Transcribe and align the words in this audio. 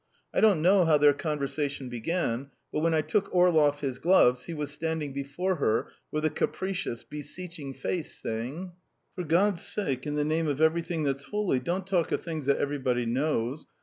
I 0.33 0.41
don't 0.41 0.63
know 0.63 0.83
how 0.85 0.97
their 0.97 1.13
conversation 1.13 1.87
began, 1.87 2.49
but 2.73 2.79
when 2.79 2.95
I 2.95 3.01
took 3.01 3.29
Orlov 3.31 3.81
his 3.81 3.99
gloves, 3.99 4.45
he 4.45 4.53
was 4.55 4.71
standing 4.71 5.13
before 5.13 5.57
her 5.57 5.91
with 6.09 6.25
a 6.25 6.31
capricious, 6.31 7.03
beseeching 7.03 7.75
face, 7.75 8.11
saying: 8.15 8.71
"For 9.13 9.23
God's 9.23 9.61
sake, 9.61 10.07
in 10.07 10.15
the 10.15 10.25
name 10.25 10.47
of 10.47 10.59
everything 10.59 11.03
that's 11.03 11.25
holy, 11.25 11.59
don't 11.59 11.85
talk 11.85 12.11
of 12.11 12.23
things 12.23 12.47
that 12.47 12.57
everybody 12.57 13.05
knows! 13.05 13.67